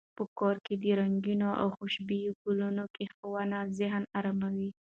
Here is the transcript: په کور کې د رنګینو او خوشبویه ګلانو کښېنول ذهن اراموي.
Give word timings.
په 0.17 0.23
کور 0.39 0.55
کې 0.65 0.73
د 0.81 0.85
رنګینو 0.99 1.49
او 1.61 1.67
خوشبویه 1.77 2.31
ګلانو 2.43 2.83
کښېنول 2.95 3.67
ذهن 3.79 4.03
اراموي. 4.17 4.69